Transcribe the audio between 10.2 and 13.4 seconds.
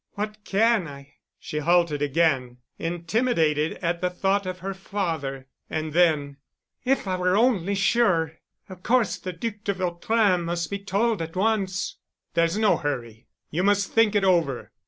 must be told at once." "There's no hurry.